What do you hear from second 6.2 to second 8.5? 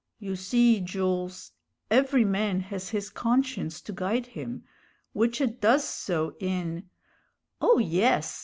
in" "Oh, yes!"